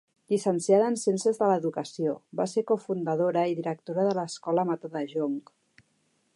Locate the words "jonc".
5.15-5.57